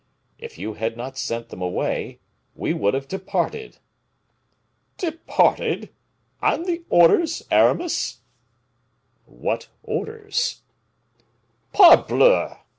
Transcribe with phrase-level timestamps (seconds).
[0.39, 2.21] If you had not sent them away,
[2.55, 3.77] we would have departed."
[4.97, 5.89] "'Departed!'
[6.41, 8.21] And the orders, Aramis?"
[9.27, 10.61] "What orders?"
[11.75, 12.57] "_Parbleu!